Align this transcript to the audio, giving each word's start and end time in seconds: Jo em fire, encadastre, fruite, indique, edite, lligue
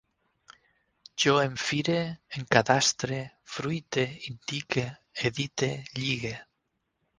Jo 1.23 1.35
em 1.41 1.57
fire, 1.63 1.97
encadastre, 2.39 3.21
fruite, 3.57 4.07
indique, 4.33 4.89
edite, 5.33 5.71
lligue 5.95 6.37